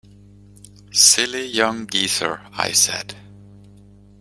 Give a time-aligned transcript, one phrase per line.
[0.91, 3.13] "Silly young geezer," I said.